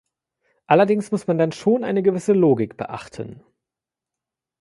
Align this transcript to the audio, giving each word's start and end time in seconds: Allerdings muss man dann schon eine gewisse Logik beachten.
Allerdings 0.65 1.11
muss 1.11 1.27
man 1.27 1.37
dann 1.37 1.51
schon 1.51 1.83
eine 1.83 2.01
gewisse 2.01 2.33
Logik 2.33 2.75
beachten. 2.75 3.43